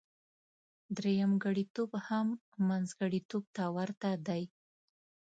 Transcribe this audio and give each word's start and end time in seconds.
درېمګړتوب 0.97 1.91
هم 2.07 2.27
منځګړتوب 2.69 3.43
ته 3.55 3.63
ورته 3.75 4.09
دی. 4.27 4.43